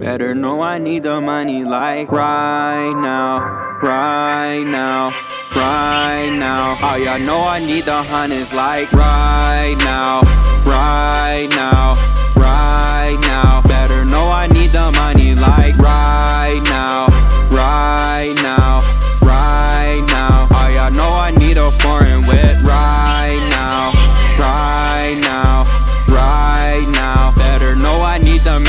[0.00, 5.10] Better know I need the money like right now, right now,
[5.54, 6.76] right now.
[6.82, 10.22] Oh, y'all know I need the hundreds like right now,
[10.66, 11.89] right now,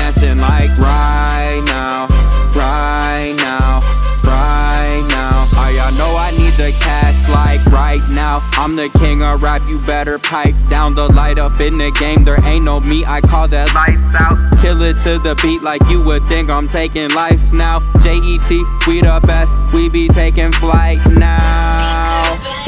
[0.00, 2.06] I messing like right now,
[2.56, 3.80] right now,
[4.24, 5.46] right now.
[5.52, 8.40] Oh, y'all know I need the cash like right now.
[8.52, 12.24] I'm the king of rap, you better pipe down the light up in the game.
[12.24, 14.60] There ain't no me, I call that lights out.
[14.60, 17.80] Kill it to the beat like you would think I'm taking lives now.
[18.00, 18.50] JET,
[18.86, 21.38] we the best, we be taking flight now.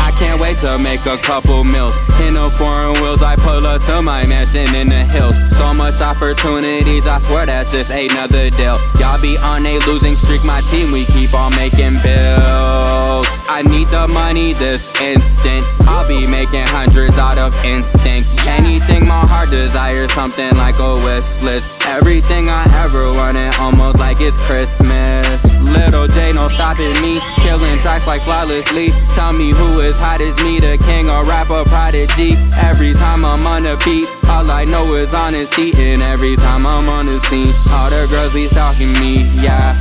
[0.00, 1.94] I can't wait to make a couple meals.
[2.26, 5.36] In the foreign wheels, I pull up to my mansion in the hills.
[5.56, 8.76] So much opportunities, I swear that's just another deal.
[9.00, 13.24] Y'all be on a losing streak, my team, we keep on making bills.
[13.48, 15.64] I need the money this instant.
[15.88, 18.28] I'll be making hundreds out of instinct.
[18.60, 21.80] Anything my heart desires, something like a wish list.
[21.86, 25.40] Everything I ever wanted, almost like it's Christmas.
[25.72, 27.16] Little J, no stopping me.
[27.40, 28.92] Killing tracks like flawlessly.
[29.16, 32.36] Tell me who is hot as me, the king or rapper prodigy.
[32.60, 34.08] Every time I'm on the beat,
[34.48, 35.72] all I know is honesty.
[35.76, 39.74] And every time I'm on the scene, all the girls be stalking me, yeah.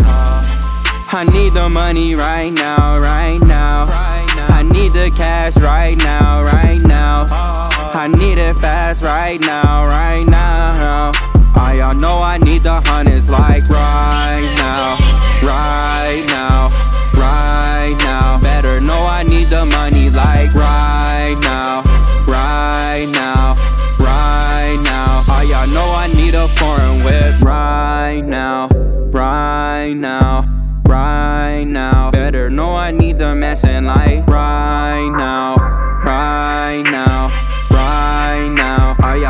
[1.09, 3.83] I need the money right now, right now.
[3.87, 7.25] I need the cash right now, right now.
[7.29, 10.26] I need it fast right now, right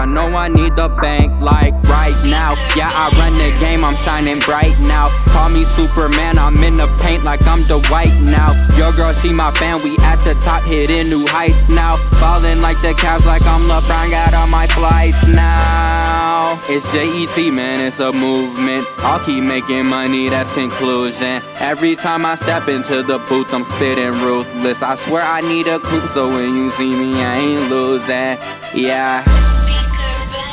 [0.07, 2.55] know I need the bank like right now.
[2.75, 5.09] Yeah, I run the game, I'm shining bright now.
[5.29, 8.53] Call me Superman, I'm in the paint like I'm the white now.
[8.77, 11.95] Your girl see my fan, we at the top, hitting new heights now.
[12.19, 16.59] Falling like the Cavs, like I'm LeBron, got all my flights now.
[16.69, 18.85] It's JET, man, it's a movement.
[18.99, 21.41] I'll keep making money, that's conclusion.
[21.59, 24.81] Every time I step into the booth, I'm spitting ruthless.
[24.81, 28.37] I swear I need a coupe, so when you see me, I ain't losing.
[28.73, 29.23] Yeah.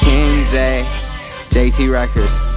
[0.04, 0.86] King J,
[1.50, 2.53] JET Records.